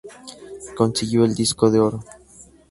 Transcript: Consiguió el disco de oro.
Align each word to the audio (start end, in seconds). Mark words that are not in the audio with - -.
Consiguió 0.75 1.25
el 1.25 1.35
disco 1.35 1.69
de 1.69 1.79
oro. 1.79 2.03